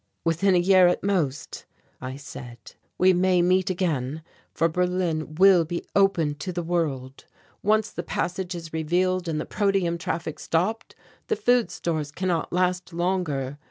"Within 0.25 0.55
a 0.55 0.57
year 0.57 0.87
at 0.87 1.03
most," 1.03 1.67
I 2.01 2.15
said, 2.15 2.57
"we 2.97 3.13
may 3.13 3.43
meet 3.43 3.69
again, 3.69 4.23
for 4.51 4.67
Berlin 4.67 5.35
will 5.35 5.63
be 5.63 5.85
open 5.95 6.33
to 6.39 6.51
the 6.51 6.63
world. 6.63 7.25
Once 7.61 7.91
the 7.91 8.01
passage 8.01 8.55
is 8.55 8.73
revealed 8.73 9.27
and 9.27 9.39
the 9.39 9.45
protium 9.45 9.99
traffic 9.99 10.39
stopped, 10.39 10.95
the 11.27 11.35
food 11.35 11.69
stores 11.69 12.11
cannot 12.11 12.51
last 12.51 12.91
longer. 12.93 13.59